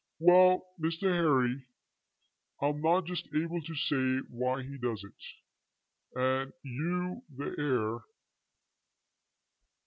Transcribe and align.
"Well 0.19 0.65
Mr. 0.83 1.13
Harry, 1.13 1.63
I'm 2.59 2.81
not 2.81 3.05
just 3.05 3.27
able 3.35 3.61
to 3.61 3.75
say 3.75 4.25
why 4.31 4.63
he 4.63 4.79
does 4.79 5.03
it, 5.03 6.19
and 6.19 6.53
you 6.63 7.21
the 7.29 7.53
heir. 7.55 7.99